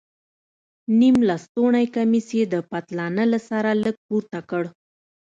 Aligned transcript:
نيم 0.99 1.17
لستوڼى 1.29 1.83
کميس 1.95 2.27
يې 2.37 2.43
د 2.53 2.55
پتلانه 2.69 3.23
له 3.31 3.39
سره 3.49 3.69
لږ 3.83 3.95
پورته 4.07 4.39
کړ. 4.49 4.63